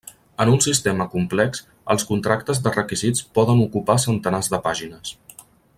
En 0.43 0.51
un 0.53 0.61
sistema 0.65 1.05
complex, 1.11 1.61
els 1.95 2.07
contractes 2.13 2.63
de 2.69 2.73
requisits 2.79 3.25
poden 3.39 3.65
ocupar 3.67 4.01
centenars 4.09 4.51
de 4.55 4.63
pàgines. 4.69 5.15